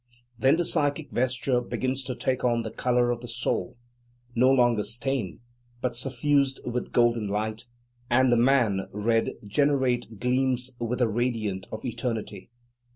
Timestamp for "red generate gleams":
8.91-10.71